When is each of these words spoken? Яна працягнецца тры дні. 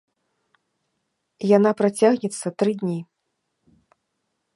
Яна 1.57 1.71
працягнецца 1.81 2.47
тры 2.63 2.71
дні. 2.81 2.97